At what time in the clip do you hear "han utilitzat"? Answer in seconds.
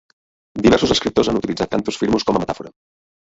1.33-1.71